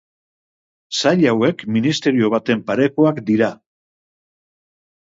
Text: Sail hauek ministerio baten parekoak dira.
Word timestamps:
Sail 1.01 1.21
hauek 1.33 1.61
ministerio 1.75 2.33
baten 2.37 2.65
parekoak 2.73 3.25
dira. 3.31 3.55